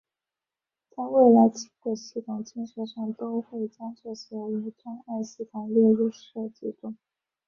[0.95, 6.97] 在未来轻轨系统建设上都会将这些无障碍系统列入设计中。